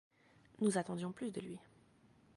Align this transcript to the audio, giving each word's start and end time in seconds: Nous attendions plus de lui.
Nous 0.61 0.79
attendions 0.79 1.11
plus 1.11 1.29
de 1.31 1.41
lui. 1.41 1.59